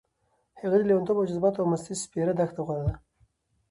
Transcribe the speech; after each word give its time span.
هغه 0.61 0.75
د 0.79 0.83
لېونتوب 0.89 1.17
او 1.19 1.27
جذباتو 1.29 1.61
او 1.61 1.67
مستۍ 1.71 1.95
سپېره 2.03 2.33
دښته 2.39 2.61
غوره 2.65 2.83
ده. 2.87 2.93